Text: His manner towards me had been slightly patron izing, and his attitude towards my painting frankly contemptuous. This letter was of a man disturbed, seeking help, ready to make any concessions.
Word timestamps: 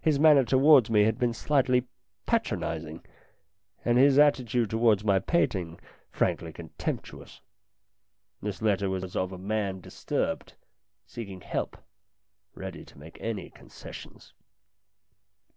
His 0.00 0.18
manner 0.18 0.42
towards 0.44 0.90
me 0.90 1.04
had 1.04 1.20
been 1.20 1.32
slightly 1.32 1.86
patron 2.26 2.62
izing, 2.62 3.04
and 3.84 3.96
his 3.96 4.18
attitude 4.18 4.70
towards 4.70 5.04
my 5.04 5.20
painting 5.20 5.78
frankly 6.10 6.52
contemptuous. 6.52 7.42
This 8.40 8.60
letter 8.60 8.90
was 8.90 9.14
of 9.14 9.30
a 9.30 9.38
man 9.38 9.80
disturbed, 9.80 10.54
seeking 11.06 11.42
help, 11.42 11.76
ready 12.56 12.84
to 12.84 12.98
make 12.98 13.18
any 13.20 13.50
concessions. 13.50 14.34